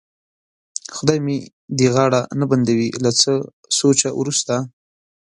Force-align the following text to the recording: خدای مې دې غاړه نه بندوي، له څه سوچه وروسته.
خدای 0.95 1.19
مې 1.25 1.37
دې 1.77 1.87
غاړه 1.93 2.21
نه 2.39 2.45
بندوي، 2.49 2.89
له 3.03 3.11
څه 3.19 3.31
سوچه 3.79 4.09
وروسته. 4.19 4.55